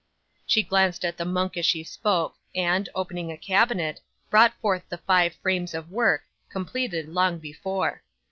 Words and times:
'She 0.47 0.63
glanced 0.63 1.05
at 1.05 1.15
the 1.17 1.23
monk 1.25 1.55
as 1.55 1.63
she 1.63 1.83
spoke, 1.83 2.33
and, 2.55 2.89
opening 2.95 3.31
a 3.31 3.37
cabinet, 3.37 4.01
brought 4.31 4.51
forth 4.59 4.81
the 4.89 4.97
five 4.97 5.35
frames 5.43 5.75
of 5.75 5.91
work, 5.91 6.23
completed 6.49 7.07
long 7.09 7.37
before. 7.37 8.01